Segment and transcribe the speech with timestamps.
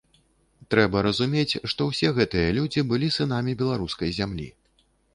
[0.73, 4.53] Трэба разумець, што ўсе гэтыя людзі былі сынамі беларускай зямлі.